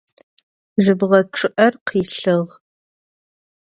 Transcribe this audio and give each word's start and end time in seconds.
Jıbğe 0.83 1.19
ççı'er 1.35 1.73
khilhığ. 1.87 2.39